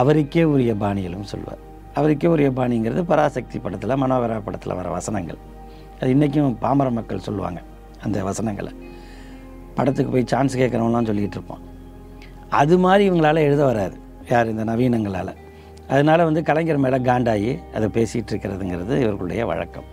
அவருக்கே 0.00 0.44
உரிய 0.44 0.72
பாணிகளும் 0.74 1.30
சொல்வார். 1.32 1.62
அவருக்கே 1.94 2.28
உரிய 2.28 2.48
பாணிங்கிறது 2.50 3.02
பராசக்தி 3.02 3.58
படத்தில் 3.58 4.00
மனோகரா 4.02 4.36
படத்தில் 4.44 4.74
வர 4.74 4.88
வசனங்கள். 4.90 5.38
அது 6.00 6.10
இன்றைக்கும் 6.10 6.58
பாமர 6.58 6.88
மக்கள் 6.90 7.26
சொல்லுவாங்க 7.26 7.60
அந்த 8.02 8.24
வசனங்களை. 8.24 8.72
படத்துக்கு 9.74 10.12
போய் 10.12 10.30
சான்ஸ் 10.32 10.56
கேட்குறவங்களாம் 10.56 11.08
சொல்லிகிட்டு 11.10 11.38
இருப்போம். 11.38 11.62
அது 12.48 12.74
மாதிரி 12.78 13.04
இவங்களால் 13.10 13.46
எழுத 13.48 13.64
வராது. 13.64 13.96
யார் 14.30 14.52
இந்த 14.52 14.64
நவீனங்களால்? 14.64 15.32
அதனால் 15.88 16.26
வந்து 16.28 16.42
கலைஞர் 16.42 16.82
மேலே 16.84 16.98
காண்டாகி 17.08 17.50
அதை 17.74 17.88
பேசிகிட்டு 17.96 18.32
இருக்கிறதுங்கிறது 18.34 18.94
இவர்களுடைய 19.04 19.46
வழக்கம். 19.46 19.88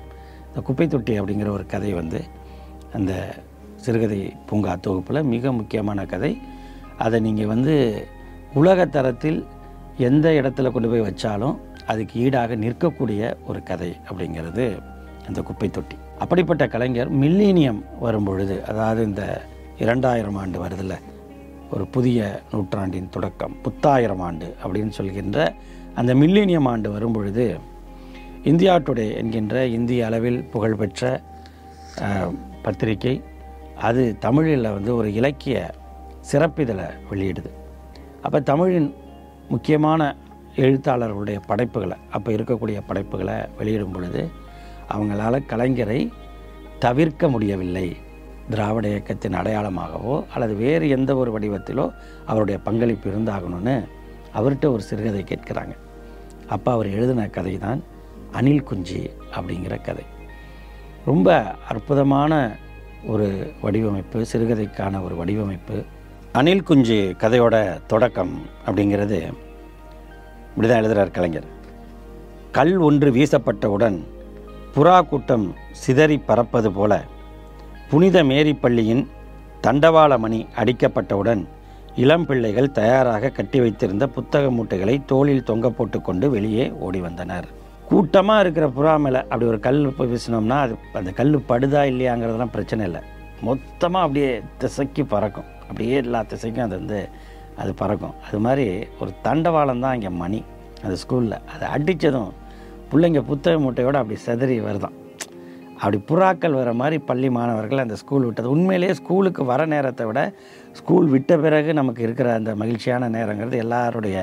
இந்த 0.48 0.62
குப்பை 0.62 0.88
தொட்டி 0.88 1.13
அப்படிங்கிற 1.19 1.50
ஒரு 1.50 1.65
கதை 1.65 1.93
வந்து 1.93 2.19
அந்த 2.93 3.13
சிறுகதை 3.75 4.19
பூங்கா 4.48 4.74
தொகுப்பில் 4.75 5.24
மிக 5.33 5.51
முக்கியமான 5.51 6.05
கதை. 6.05 6.33
அதை 6.98 7.19
நீங்கள் 7.19 7.51
வந்து 7.55 7.75
உலக 8.53 8.86
தரத்தில் 8.86 9.39
எந்த 9.97 10.29
இடத்துல 10.29 10.71
கொண்டு 10.71 10.89
போய் 10.89 11.01
வச்சாலும் 11.01 11.57
அதுக்கு 11.85 12.19
ஈடாக 12.19 12.55
நிற்கக்கூடிய 12.55 13.33
ஒரு 13.47 13.63
கதை 13.63 13.95
அப்படிங்கிறது 14.09 14.81
அந்த 15.27 15.41
குப்பை 15.41 15.69
தொட்டி. 15.69 15.95
அப்படிப்பட்ட 16.19 16.67
கலைஞர் 16.67 17.19
மில்லீனியம் 17.19 18.00
வரும் 18.00 18.23
பொழுது 18.23 18.65
அதாவது 18.65 19.03
இந்த 19.03 19.41
இரண்டாயிரம் 19.77 20.35
ஆண்டு 20.35 20.59
வருதில் 20.59 20.95
ஒரு 21.71 21.88
புதிய 21.88 22.41
நூற்றாண்டின் 22.51 23.09
தொடக்கம் 23.09 23.62
புத்தாயிரம் 23.62 24.19
ஆண்டு 24.19 24.55
அப்படின்னு 24.63 24.89
சொல்கின்ற 24.89 25.53
அந்த 25.95 26.13
மில்லேனியம் 26.13 26.67
ஆண்டு 26.67 26.91
வரும் 26.91 27.12
பொழுது 27.12 27.59
இந்தியா 28.43 28.75
டுடே 28.75 29.13
என்கின்ற 29.15 29.65
இந்திய 29.67 30.05
அளவில் 30.05 30.43
புகழ்பெற்ற 30.43 31.21
பத்திரிகை 32.62 33.21
அது 33.75 34.15
தமிழில் 34.19 34.71
வந்து 34.71 34.95
ஒரு 34.95 35.13
இலக்கிய 35.13 35.73
சிறப்பிதழை 36.31 36.85
வெளியிடுது. 37.12 37.51
அப்போ 38.21 38.39
தமிழின் 38.39 38.95
முக்கியமான 39.50 40.15
எழுத்தாளர்களுடைய 40.55 41.39
படைப்புகளை 41.47 41.97
அப்போ 42.12 42.31
இருக்கக்கூடிய 42.31 42.81
படைப்புகளை 42.88 43.35
வெளியிடும் 43.57 43.91
பொழுது 43.91 44.29
அவங்களால 44.89 45.39
கலைஞரை 45.50 46.12
தவிர்க்க 46.79 47.29
முடியவில்லை. 47.29 47.97
திராவிட 48.50 48.88
இயக்கத்தின் 48.88 49.33
அடையாளமாகவோ 49.33 50.25
அல்லது 50.33 50.55
வேறு 50.55 50.89
எந்த 50.89 51.15
ஒரு 51.15 51.39
வடிவத்திலோ 51.39 51.89
அவருடைய 52.25 52.59
பங்களிப்பு 52.59 53.12
இருந்தாகணும்னு 53.12 53.83
அவர்கிட்ட 54.35 54.65
ஒரு 54.71 54.81
சிறுகதை 54.81 55.23
கேட்குறாங்க. 55.23 55.75
அப்போ 56.47 56.71
அவர் 56.71 56.89
எழுதின 56.89 57.27
கதை 57.27 57.57
தான் 57.57 57.83
அனில் 58.33 58.67
குஞ்சி 58.71 59.09
அப்படிங்கிற 59.35 59.81
கதை. 59.81 60.05
ரொம்ப 61.05 61.55
அற்புதமான 61.69 62.55
ஒரு 63.05 63.53
வடிவமைப்பு 63.62 64.25
சிறுகதைக்கான 64.33 65.03
ஒரு 65.03 65.15
வடிவமைப்பு. 65.15 65.83
அணில் 66.40 66.63
குஞ்சு 66.68 66.96
கதையோட 67.22 67.56
தொடக்கம் 67.92 68.32
அப்படிங்கிறது 68.66 69.18
இப்படிதான் 70.54 70.80
எழுதுகிறார் 70.82 71.12
கலைஞர். 71.18 71.46
கல் 72.56 72.74
ஒன்று 72.88 73.10
வீசப்பட்டவுடன் 73.18 73.98
புறா 74.75 74.96
கூட்டம் 75.10 75.46
சிதறி 75.82 76.18
பறப்பது 76.30 76.72
போல 76.78 77.02
புனித 77.92 78.24
மேரி 78.24 78.54
பள்ளியின் 78.54 79.04
தண்டவாள 79.68 80.18
மணி 80.18 80.40
அடிக்கப்பட்டவுடன் 80.56 81.44
இளம் 81.96 82.25
பிள்ளைகள் 82.25 82.74
தயாராக 82.80 83.34
கட்டி 83.38 83.60
வைத்திருந்த 83.60 84.08
புத்தக 84.18 84.52
மூட்டைகளை 84.52 84.98
தோளில் 85.06 85.48
தொங்க 85.52 85.70
போட்டுக்கொண்டு 85.70 86.30
வெளியே 86.30 86.68
ஓடி 86.88 87.02
வந்தனர். 87.08 87.48
கூட்டமாக 87.90 88.44
இருக்கிற 88.46 88.68
புறா 88.78 88.96
மேலே 89.06 89.18
அப்படி 89.18 89.46
ஒரு 89.46 89.60
கல் 89.60 89.82
போய் 89.98 90.12
வீசினோம்னா 90.13 90.60
அது 90.66 90.75
அந்த 90.94 91.12
கல் 91.22 91.38
படுதா 91.50 91.84
இல்லையாங்கிறதுலாம் 91.94 92.56
பிரச்சனை 92.58 92.86
இல்லை. 92.86 93.04
மொத்தமாக 93.42 94.06
அப்படியே 94.06 94.42
திசைக்கு 94.58 95.06
பறக்கும். 95.06 95.50
அப்படியே 95.67 95.96
எல்லா 96.05 96.22
திசைக்கும் 96.32 96.65
அது 96.67 96.75
வந்து 96.82 97.00
அது 97.62 97.72
பறக்கும். 97.82 98.15
அது 98.27 98.39
மாதிரி 98.46 98.65
ஒரு 99.00 99.12
தண்டவாளம் 99.25 99.84
தான் 99.86 99.96
இங்கே 99.98 100.12
மணி. 100.24 100.39
அந்த 100.84 100.96
ஸ்கூலில். 101.03 101.38
அதை 101.53 101.65
அடித்ததும் 101.75 102.32
பிள்ளைங்க 102.91 103.22
புத்தக 103.29 103.58
மூட்டையோடு 103.65 104.00
அப்படி 104.01 104.17
செதறி 104.25 104.55
வருதான். 104.67 104.98
அப்படி 105.77 105.98
புறாக்கள் 106.10 106.58
வர 106.60 106.70
மாதிரி 106.82 106.98
பள்ளி 107.10 107.29
மாணவர்கள் 107.38 107.84
அந்த 107.84 107.96
ஸ்கூல் 108.01 108.25
விட்டது. 108.25 108.50
உண்மையிலேயே 108.55 108.93
ஸ்கூலுக்கு 109.00 109.43
வர 109.51 109.62
நேரத்தை 109.74 110.05
விட 110.10 110.20
ஸ்கூல் 110.79 111.08
விட்ட 111.13 111.38
பிறகு 111.46 111.72
நமக்கு 111.79 112.01
இருக்கிற 112.08 112.27
அந்த 112.34 112.51
மகிழ்ச்சியான 112.62 113.10
நேரங்கிறது 113.15 113.58
எல்லாருடைய 113.63 114.17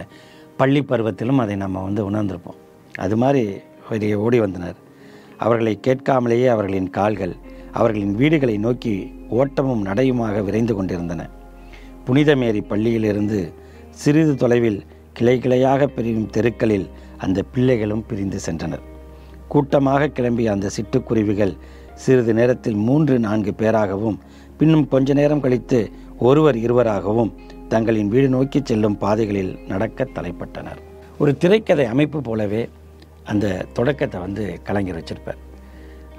பள்ளி 0.61 0.83
பருவத்திலும் 0.83 1.43
அதை 1.45 1.57
நம்ம 1.57 1.83
வந்து 1.89 2.03
உணர்ந்திருப்போம். 2.11 2.61
அது 3.05 3.17
மாதிரி 3.23 3.43
வெளியே 3.91 4.17
ஓடி 4.25 4.41
வந்தனர். 4.41 4.79
அவர்களை 5.45 5.75
கேட்காமலேயே 5.87 6.49
அவர்களின் 6.55 6.91
கால்கள் 6.99 7.35
அவர்களின் 7.73 8.15
வீடுகளை 8.15 8.59
நோக்கி 8.59 9.13
ஓட்டமும் 9.31 9.87
நடையுமாக 9.87 10.43
விரைந்து 10.43 10.75
கொண்டிருந்தன. 10.75 11.29
புனிதமேரி 12.07 12.61
பள்ளியிலிருந்து 12.69 13.53
சிறிது 13.91 14.35
தொலைவில் 14.35 14.85
கிளை 15.13 15.39
கிளையாக 15.39 15.87
பிரியும் 15.87 16.31
தெருக்களில் 16.31 16.91
அந்த 17.19 17.43
பிள்ளைகளும் 17.43 18.07
பிரிந்து 18.07 18.39
சென்றனர். 18.47 18.85
கூட்டமாக 19.49 20.07
கிளம்பிய 20.07 20.45
அந்த 20.45 20.71
சிட்டுக்குருவிகள் 20.77 21.55
சிறிது 21.95 22.35
நேரத்தில் 22.35 22.75
மூன்று 22.75 23.19
நான்கு 23.19 23.55
பேராகவும் 23.59 24.19
பின்னும் 24.59 24.89
கொஞ்ச 24.89 25.13
நேரம் 25.13 25.41
கழித்து 25.41 25.91
ஒருவர் 26.19 26.57
இருவராகவும் 26.57 27.35
தங்களின் 27.69 28.09
வீடு 28.09 28.29
நோக்கி 28.29 28.61
செல்லும் 28.65 28.99
பாதைகளில் 28.99 29.59
நடக்க 29.69 30.07
தலைப்பட்டனர். 30.15 30.81
ஒரு 31.19 31.37
திரைக்கதை 31.37 31.85
அமைப்பு 31.85 32.21
போலவே 32.21 32.69
அந்த 33.25 33.67
தொடக்கத்தை 33.73 34.21
வந்து 34.21 34.61
கலைஞர் 34.63 34.99
வச்சிருப்பார். 34.99 35.41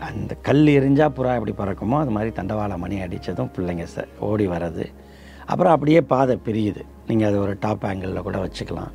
அந்த 0.07 0.33
கல் 0.47 0.69
எரிஞ்சா 0.77 1.07
புறா 1.17 1.31
எப்படி 1.39 1.53
பறக்குமோ 1.57 1.97
அது 2.03 2.11
மாதிரி 2.15 2.31
தண்டவாள 2.37 2.77
மணி 2.83 2.95
அடித்ததும் 3.05 3.51
பிள்ளைங்க 3.55 3.85
ச 3.93 4.05
ஓடி 4.29 4.45
வர்றது. 4.53 4.85
அப்புறம் 5.51 5.73
அப்படியே 5.75 6.01
பாதை 6.13 6.35
பிரியுது. 6.45 6.83
நீங்கள் 7.09 7.29
அது 7.29 7.37
ஒரு 7.45 7.53
டாப் 7.65 7.85
ஆங்கிளில் 7.89 8.25
கூட 8.27 8.37
வச்சுக்கலாம். 8.45 8.91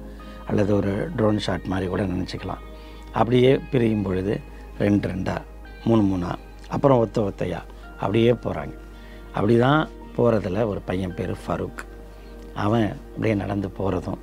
அல்லது 0.49 0.73
ஒரு 0.77 0.93
ட்ரோன் 1.17 1.41
ஷாட் 1.47 1.71
மாதிரி 1.73 1.87
கூட 1.93 2.03
நினச்சிக்கலாம். 2.15 2.63
அப்படியே 3.19 3.51
பிரியும் 3.71 4.05
பொழுது 4.07 4.35
ரெண்டு 4.85 5.07
ரெண்டாக 5.13 5.43
மூணு 5.89 6.03
மூணா 6.11 6.33
அப்புறம் 6.75 7.01
ஒத்த 7.05 7.21
ஒத்தையா 7.29 7.61
அப்படியே 8.03 8.33
போகிறாங்க 8.45 8.75
அப்படி 9.37 9.55
தான் 9.67 9.83
போகிறதுல 10.17 10.61
ஒரு 10.73 10.81
பையன் 10.89 11.15
பேர் 11.19 11.35
ஃபரூக். 11.45 11.81
அவன் 12.65 12.89
அப்படியே 13.13 13.35
நடந்து 13.43 13.69
போகிறதும் 13.79 14.21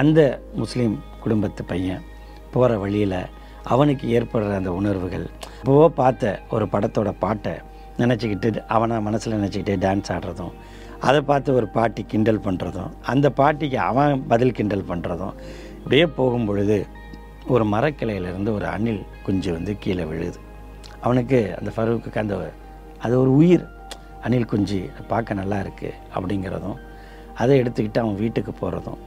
அந்த 0.00 0.20
முஸ்லீம் 0.60 0.94
குடும்பத்து 1.22 1.62
பையன் 1.72 2.04
போகிற 2.52 2.78
வழியில் 2.84 3.20
அவனுக்கு 3.64 4.06
ஏற்படுற 4.18 4.54
அந்த 4.54 4.72
உணர்வுகள். 4.72 5.26
இப்போவோ 5.62 5.88
பார்த்த 5.88 6.40
ஒரு 6.50 6.68
படத்தோட 6.72 7.12
பாட்டை 7.18 7.54
நினச்சிக்கிட்டு 7.98 8.64
அவனை 8.66 9.00
மனசில் 9.00 9.36
நினச்சிக்கிட்டே 9.38 9.76
டான்ஸ் 9.84 10.12
ஆடுறதும் 10.14 10.52
அதை 10.98 11.20
பார்த்து 11.20 11.54
ஒரு 11.54 11.68
பாட்டி 11.68 12.02
கிண்டல் 12.02 12.44
பண்ணுறதும் 12.44 12.92
அந்த 13.02 13.30
பாட்டிக்கு 13.30 13.76
அவன் 13.76 14.26
பதில் 14.26 14.52
கிண்டல் 14.52 14.88
பண்ணுறதும் 14.88 15.34
இப்படியே 15.76 16.06
போகும் 16.06 16.44
பொழுது 16.44 16.86
ஒரு 17.46 17.64
மரக்கிளையிலேருந்து 17.64 18.52
ஒரு 18.52 18.66
அணில் 18.66 19.02
குஞ்சு 19.22 19.52
வந்து 19.52 19.78
கீழே 19.78 20.04
விழுது. 20.04 20.38
அவனுக்கு 21.00 21.54
அந்த 21.58 21.72
ஃபருவுக்கு 21.76 22.18
அந்த 22.18 22.52
அது 22.98 23.20
ஒரு 23.20 23.32
உயிர். 23.34 23.66
அணில் 24.22 24.46
குஞ்சு 24.46 24.88
பார்க்க 25.08 25.34
நல்லா 25.34 25.56
இருக்குது 25.56 25.98
அப்படிங்கிறதும் 26.14 26.78
அதை 27.34 27.60
எடுத்துக்கிட்டு 27.62 27.98
அவன் 27.98 28.14
வீட்டுக்கு 28.14 28.52
போகிறதும் 28.52 28.98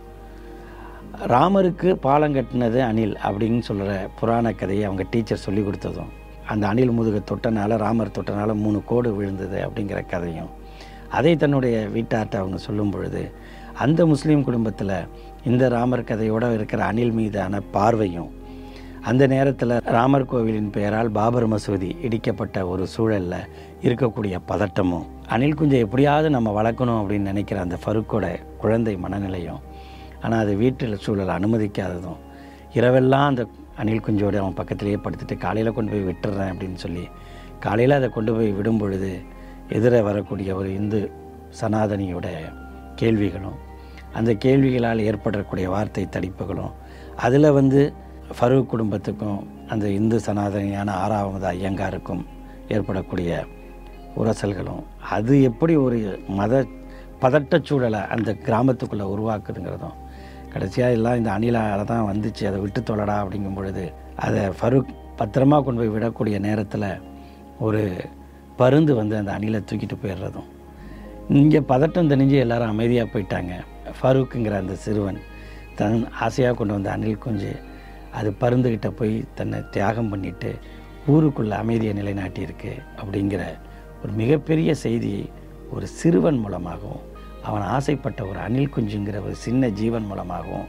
ராமருக்கு 1.26 1.94
பாலம் 1.94 2.36
கட்டினது 2.36 2.80
அணில் 2.80 3.16
அப்படின்னு 3.24 3.60
சொல்கிற 3.60 4.10
புராண 4.20 4.54
கதையை 4.54 4.86
அவங்க 4.86 5.06
டீச்சர் 5.10 5.38
சொல்லி 5.38 5.62
கொடுத்ததும் 5.62 6.10
அந்த 6.48 6.68
அணில் 6.68 6.92
முதுக 6.92 7.22
தொட்டனால 7.32 7.78
ராமர் 7.78 8.12
தொட்டனால 8.20 8.54
மூணு 8.54 8.84
கோடு 8.86 9.16
விழுந்தது 9.16 9.70
அப்படிங்கிற 9.70 10.06
கதையும். 10.06 10.50
அதை 11.10 11.36
தன்னுடைய 11.36 11.90
வீட்டார்ட்ட 11.94 12.36
அவங்க 12.36 12.58
சொல்லும் 12.58 12.92
பொழுது 12.92 13.32
அந்த 13.74 14.06
முஸ்லீம் 14.06 14.44
குடும்பத்தில் 14.44 15.08
இந்த 15.46 15.70
ராமர் 15.70 16.04
கதையோடு 16.04 16.54
இருக்கிற 16.54 16.86
அணில் 16.86 17.12
மீதான 17.12 17.60
பார்வையும் 17.72 18.32
அந்த 19.04 19.28
நேரத்தில் 19.28 19.80
ராமர் 19.82 20.26
கோவிலின் 20.26 20.70
பெயரால் 20.70 21.10
பாபர் 21.10 21.48
மசூதி 21.48 21.96
இடிக்கப்பட்ட 22.02 22.68
ஒரு 22.68 22.88
சூழலில் 22.88 23.48
இருக்கக்கூடிய 23.82 24.40
பதட்டமும் 24.48 25.06
அணில் 25.28 25.56
குஞ்சை 25.56 25.80
எப்படியாவது 25.80 26.30
நம்ம 26.30 26.62
வளர்க்கணும் 26.62 27.02
அப்படின்னு 27.02 27.20
நினைக்கிற 27.20 27.62
அந்த 27.62 27.78
ஃபருக்கோட 27.86 28.40
குழந்தை 28.58 28.98
மனநிலையும் 28.98 29.60
ஆனால் 30.24 30.40
அது 30.40 30.56
வீட்டில் 30.56 30.98
சூழல் 30.98 31.28
அனுமதிக்காததும். 31.28 32.20
இரவெல்லாம் 32.74 33.26
அந்த 33.26 33.48
அணில் 33.78 34.04
குஞ்சோடு 34.08 34.38
அவன் 34.38 34.54
பக்கத்திலேயே 34.54 34.98
படுத்துட்டு 34.98 35.38
காலையில் 35.38 35.74
கொண்டு 35.74 35.92
போய் 35.92 36.08
விட்டுறேன் 36.10 36.52
அப்படின்னு 36.54 36.76
சொல்லி 36.76 37.08
காலையில் 37.60 37.92
அதை 37.92 38.10
கொண்டு 38.10 38.34
போய் 38.34 38.52
விடும் 38.52 38.78
பொழுது 38.78 39.12
எதிரே 39.70 40.02
வரக்கூடிய 40.02 40.56
ஒரு 40.56 40.74
இந்து 40.74 41.12
சனாதனியோட 41.62 42.28
கேள்விகளும் 42.96 43.60
அந்த 44.14 44.32
கேள்விகளால் 44.34 45.00
ஏற்படக்கூடிய 45.00 45.70
வார்த்தை 45.70 46.08
தடிப்புகளும் 46.12 46.74
அதில் 47.16 47.52
வந்து 47.52 47.94
ஃபரூக் 48.40 48.66
குடும்பத்துக்கும் 48.66 49.48
அந்த 49.68 49.90
இந்து 49.90 50.20
சனாதனியான 50.20 50.90
ஆறாவது 50.90 51.48
ஐயங்காருக்கும் 51.48 52.24
ஏற்படக்கூடிய 52.68 53.46
உரசல்களும் 54.16 54.84
அது 55.10 55.42
எப்படி 55.42 55.76
ஒரு 55.76 55.98
மத 56.28 56.66
பதட்டச் 57.22 57.66
சூழலை 57.66 58.00
அந்த 58.00 58.32
கிராமத்துக்குள்ளே 58.32 59.06
உருவாக்குதுங்கிறதும் 59.08 59.98
கடைசியாக 60.54 60.98
எல்லாம் 60.98 61.20
இந்த 61.20 61.30
அணிலால் 61.38 61.90
தான் 61.92 62.08
வந்துச்சு. 62.12 62.44
அதை 62.50 62.58
விட்டு 62.64 62.82
தொழடா 62.90 63.16
அப்படிங்கும் 63.24 63.58
பொழுது 63.60 63.84
அதை 64.26 64.44
ஃபருக் 64.60 64.92
பத்திரமா 65.20 65.58
கொண்டு 65.66 65.82
போய் 65.82 65.94
விடக்கூடிய 65.96 66.38
நேரத்தில் 66.48 66.90
ஒரு 67.66 67.82
பருந்து 68.60 68.94
வந்து 69.00 69.16
அந்த 69.20 69.32
அணிலை 69.38 69.60
தூக்கிட்டு 69.70 69.98
போயிடுறதும். 70.04 70.50
இங்கே 71.42 71.60
பதட்டம் 71.72 72.12
தெரிஞ்சு 72.12 72.38
எல்லாரும் 72.46 72.72
அமைதியாக 72.74 73.08
போயிட்டாங்க. 73.14 73.54
ஃபரூக்குங்கிற 73.98 74.56
அந்த 74.64 74.76
சிறுவன் 74.86 75.20
தன் 75.80 76.00
ஆசையாக 76.26 76.56
கொண்டு 76.60 76.74
வந்த 76.78 76.90
அணில் 76.96 77.24
குஞ்சு 77.26 77.52
அது 78.20 78.30
பருந்துக்கிட்ட 78.42 78.90
போய் 79.00 79.14
தன்னை 79.38 79.60
தியாகம் 79.76 80.10
பண்ணிட்டு 80.12 80.50
ஊருக்குள்ளே 81.12 81.56
அமைதியை 81.64 81.94
நிலைநாட்டியிருக்கு 82.00 82.74
அப்படிங்கிற 83.00 83.44
ஒரு 84.02 84.12
மிகப்பெரிய 84.22 84.72
செய்தியை 84.86 85.24
ஒரு 85.76 85.86
சிறுவன் 86.00 86.40
மூலமாகவும் 86.44 87.06
அவன் 87.44 87.62
ஆசைப்பட்ட 87.62 88.26
ஒரு 88.26 88.40
அணில் 88.40 88.74
குஞ்சுங்கிற 88.76 89.24
ஒரு 89.24 89.36
சின்ன 89.36 89.70
ஜீவன் 89.70 90.06
மூலமாகவும் 90.06 90.68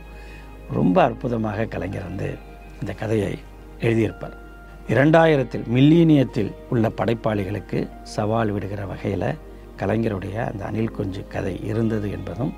ரொம்ப 0.71 1.02
அற்புதமாக 1.02 1.64
கலைஞர் 1.64 2.02
வந்து 2.02 2.37
இந்த 2.81 2.93
கதையை 2.93 3.38
எழுதியிருப்பார். 3.81 4.37
இரண்டாயிரத்தில் 4.88 5.64
மில்லினியத்தில் 5.75 6.52
உள்ள 6.69 6.88
படைப்பாளிகளுக்கு 6.88 7.88
சவால் 8.02 8.50
விடுகிற 8.50 8.87
வகையில் 8.87 9.38
கலைஞருடைய 9.76 10.37
அந்த 10.52 10.64
அணில் 10.64 10.91
குஞ்சு 10.91 11.26
கதை 11.29 11.64
இருந்தது 11.64 12.11
என்பதும் 12.11 12.52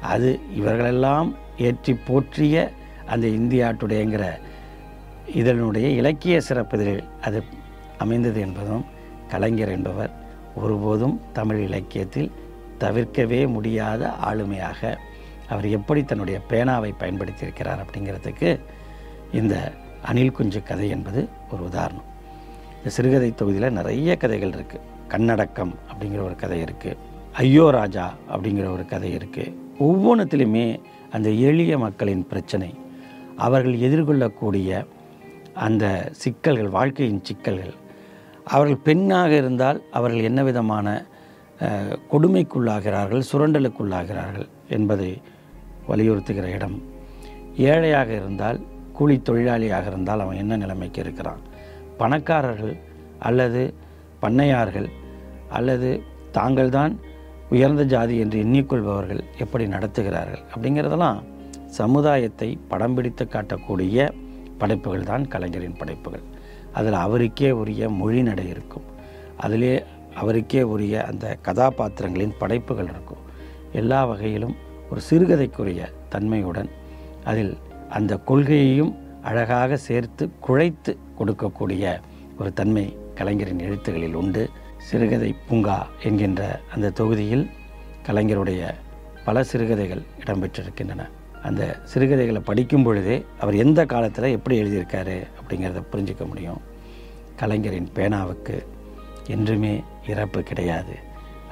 அது 0.00 0.40
இவர்களெல்லாம் 0.54 1.36
ஏற்றி 1.58 1.94
போற்றிய 1.94 2.72
அந்த 3.06 3.26
இந்தியாட்டுடையங்கிற 3.26 4.24
இதனுடைய 5.34 5.88
இலக்கிய 5.88 6.40
சிறப்பிதழில் 6.48 7.04
அது 7.20 7.42
அமைந்தது 7.98 8.40
என்பதும் 8.40 8.84
கலைஞர் 9.28 9.68
என்பவர் 9.68 10.10
ஒருபோதும் 10.54 11.20
தமிழ் 11.32 11.60
இலக்கியத்தில் 11.68 12.30
தவிர்க்கவே 12.80 13.40
முடியாத 13.48 14.12
ஆளுமையாக 14.30 14.80
அவர் 15.48 15.66
எப்படி 15.68 16.04
தன்னுடைய 16.04 16.40
பேனாவை 16.50 16.90
பயன்படுத்தியிருக்கிறார் 16.98 17.82
அப்படிங்கிறதுக்கு 17.84 18.60
இந்த 19.32 19.54
அணில் 20.02 20.32
குஞ்சு 20.32 20.62
கதை 20.62 20.88
என்பது 20.88 21.28
ஒரு 21.50 21.64
உதாரணம். 21.64 22.06
இந்த 22.78 22.90
சிறுகதை 22.90 23.30
தொகுதியில் 23.34 23.72
நிறைய 23.72 24.16
கதைகள் 24.16 24.50
இருக்குது 24.50 24.86
கண்ணடக்கம் 25.08 25.72
அப்படிங்கிற 25.90 26.22
ஒரு 26.22 26.36
கதை 26.36 26.58
இருக்குது 26.62 26.98
ஐயோ 27.36 27.70
ராஜா 27.70 28.06
அப்படிங்கிற 28.28 28.66
ஒரு 28.72 28.84
கதை 28.86 29.10
இருக்குது 29.18 29.54
ஒவ்வொன்றத்திலுமே 29.78 30.80
அந்த 31.10 31.28
எளிய 31.30 31.78
மக்களின் 31.78 32.26
பிரச்சனை 32.26 32.70
அவர்கள் 33.36 33.76
எதிர்கொள்ளக்கூடிய 33.80 34.70
அந்த 35.54 35.84
சிக்கல்கள் 36.12 36.68
வாழ்க்கையின் 36.68 37.22
சிக்கல்கள் 37.22 37.74
அவர்கள் 38.44 38.84
பெண்ணாக 38.84 39.32
இருந்தால் 39.36 39.78
அவர்கள் 39.90 40.22
என்ன 40.22 40.42
விதமான 40.42 40.86
கொடுமைக்குள்ளாகிறார்கள் 42.12 43.22
சுரண்டலுக்குள்ளாகிறார்கள் 43.32 44.48
என்பதை 44.68 45.22
வலியுறுத்துகிற 45.88 46.42
இடம். 46.42 46.82
ஏழையாக 47.56 48.12
இருந்தால் 48.12 48.60
கூலி 48.92 49.22
தொழிலாளியாக 49.24 49.86
இருந்தால் 49.86 50.20
அவன் 50.20 50.36
என்ன 50.36 50.56
நிலைமைக்கு 50.56 51.00
இருக்கிறான்? 51.00 51.40
பணக்காரர்கள் 51.98 52.76
அல்லது 53.18 53.74
பண்ணையார்கள் 54.22 54.88
அல்லது 55.48 56.02
தாங்கள்தான் 56.32 56.98
உயர்ந்த 57.50 57.82
ஜாதி 57.84 58.16
என்று 58.16 58.44
எண்ணிக்கொள்பவர்கள் 58.44 59.20
எப்படி 59.38 59.66
நடத்துகிறார்கள்? 59.66 60.42
அப்படிங்கிறதெல்லாம் 60.54 61.22
சமுதாயத்தை 61.66 62.58
படம் 62.68 62.94
பிடித்து 62.94 63.24
காட்டக்கூடிய 63.24 64.10
படைப்புகள் 64.58 65.04
தான் 65.04 65.28
கலைஞரின் 65.28 65.76
படைப்புகள். 65.76 66.22
அதில் 66.72 66.92
அவருக்கே 66.92 67.50
உரிய 67.50 67.88
மொழி 67.88 68.22
நடை 68.22 68.48
இருக்கும். 68.48 68.82
அதிலே 69.36 69.84
அவருக்கே 70.14 70.62
உரிய 70.62 71.04
அந்த 71.04 71.38
கதாபாத்திரங்களின் 71.42 72.36
படைப்புகள் 72.38 72.84
இருக்கும். 72.84 73.18
எல்லா 73.72 74.04
வகையிலும் 74.04 74.56
ஒரு 74.90 75.00
சிறுகதைக்குரிய 75.00 75.92
தன்மையுடன் 76.08 76.70
அதில் 77.24 77.58
அந்த 77.88 78.16
கொள்கையையும் 78.16 78.96
அழகாக 79.22 79.76
சேர்த்து 79.76 80.30
குழைத்து 80.48 80.96
கொடுக்கக்கூடிய 81.18 82.00
ஒரு 82.38 82.52
தன்மை 82.52 82.96
கலைஞரின் 83.14 83.58
எழுத்துகளில் 83.58 84.12
உண்டு. 84.12 84.50
சிறுகதை 84.76 85.34
பூங்கா 85.48 85.86
என்கின்ற 86.02 86.60
அந்த 86.74 86.90
தொகுதியில் 86.90 87.50
கலைஞருடைய 88.06 88.74
பல 89.24 89.42
சிறுகதைகள் 89.42 90.02
இடம்பெற்றிருக்கின்றன. 90.18 91.08
அந்த 91.42 91.80
சிறுகதைகளை 91.84 92.40
படிக்கும் 92.40 92.82
பொழுதே 92.82 93.24
அவர் 93.40 93.54
எந்த 93.54 93.86
காலத்தில் 93.86 94.24
எப்படி 94.24 94.62
எழுதியிருக்காரு 94.62 95.26
அப்படிங்கிறத 95.40 95.82
புரிஞ்சுக்க 95.92 96.26
முடியும். 96.26 96.60
கலைஞரின் 97.36 97.88
பேனாவுக்கு 97.94 98.64
என்றுமே 99.26 99.82
இறப்பு 100.14 100.40
கிடையாது. 100.50 100.94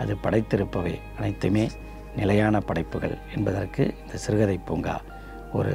அது 0.00 0.12
படைத்திருப்பவை 0.24 0.94
அனைத்துமே 1.18 1.64
நிலையான 2.20 2.60
படைப்புகள் 2.68 3.16
என்பதற்கு 3.36 3.82
இந்த 4.02 4.16
சிறுகதை 4.24 4.58
பூங்கா 4.68 4.96
ஒரு 5.58 5.74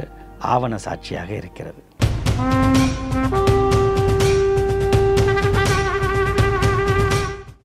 ஆவண 0.53 0.73
சாட்சியாக 0.85 1.31
இருக்கிறது. 1.41 1.81